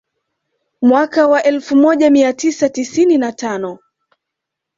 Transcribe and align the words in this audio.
Mwaka 0.81 1.27
wa 1.27 1.43
elfu 1.43 1.75
moja 1.75 2.09
mia 2.09 2.33
tisa 2.33 2.69
tisini 2.69 3.17
na 3.17 3.31
tano 3.31 3.79